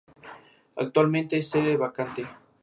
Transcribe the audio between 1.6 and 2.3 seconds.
vacante.